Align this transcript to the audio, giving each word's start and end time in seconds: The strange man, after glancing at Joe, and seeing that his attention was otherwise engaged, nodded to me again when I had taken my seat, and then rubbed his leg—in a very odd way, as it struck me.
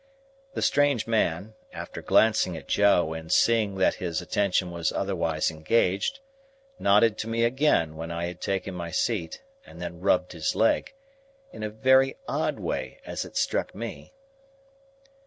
The 0.55 0.63
strange 0.63 1.05
man, 1.05 1.53
after 1.71 2.01
glancing 2.01 2.57
at 2.57 2.67
Joe, 2.67 3.13
and 3.13 3.31
seeing 3.31 3.75
that 3.75 3.93
his 4.01 4.19
attention 4.19 4.71
was 4.71 4.91
otherwise 4.91 5.51
engaged, 5.51 6.21
nodded 6.79 7.19
to 7.19 7.27
me 7.27 7.43
again 7.43 7.95
when 7.95 8.09
I 8.09 8.25
had 8.25 8.41
taken 8.41 8.73
my 8.73 8.89
seat, 8.89 9.43
and 9.63 9.79
then 9.79 9.99
rubbed 10.01 10.31
his 10.31 10.55
leg—in 10.55 11.61
a 11.61 11.69
very 11.69 12.17
odd 12.27 12.59
way, 12.59 12.99
as 13.05 13.25
it 13.25 13.37
struck 13.37 13.75
me. 13.75 14.11